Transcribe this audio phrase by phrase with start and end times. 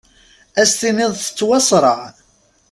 [0.61, 2.01] As-tiniḍ tettwasraɛ.